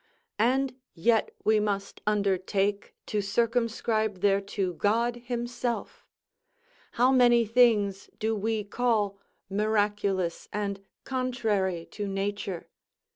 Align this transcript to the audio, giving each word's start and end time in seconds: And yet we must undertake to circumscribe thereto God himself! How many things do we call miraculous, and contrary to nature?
And 0.39 0.77
yet 0.95 1.29
we 1.43 1.59
must 1.59 2.01
undertake 2.07 2.95
to 3.05 3.21
circumscribe 3.21 4.21
thereto 4.23 4.73
God 4.73 5.17
himself! 5.25 6.07
How 6.93 7.11
many 7.11 7.45
things 7.45 8.09
do 8.17 8.35
we 8.35 8.63
call 8.63 9.19
miraculous, 9.47 10.49
and 10.51 10.83
contrary 11.03 11.85
to 11.91 12.07
nature? 12.07 12.67